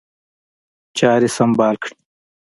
چاري 0.97 1.29
سمبال 1.37 1.75
کړي. 1.83 1.95